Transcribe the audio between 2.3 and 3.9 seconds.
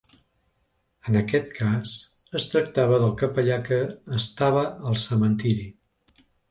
es tractava del capellà que